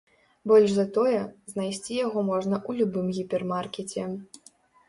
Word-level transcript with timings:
Больш 0.51 0.71
за 0.77 0.85
тое, 0.95 1.19
знайсці 1.53 1.93
яго 2.05 2.19
можна 2.31 2.55
ў 2.69 2.83
любым 2.83 3.07
гіпермаркеце. 3.19 4.09